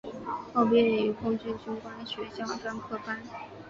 [0.51, 3.21] 后毕业于空军军官学校专科班。